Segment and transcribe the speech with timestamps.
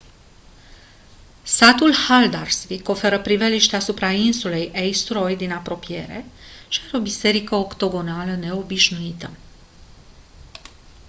[1.43, 6.25] satul haldarsvík oferă priveliști asupra insulei eysturoy din apropiere
[6.69, 9.29] și are o biserică octogonală neobișnuită